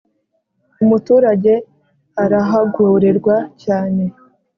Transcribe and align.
Umuturage 0.83 1.53
arahagorerwa 2.23 3.35
cyane 3.63 4.03